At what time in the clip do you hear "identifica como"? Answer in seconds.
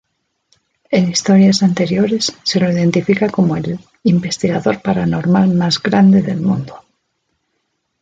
2.71-3.55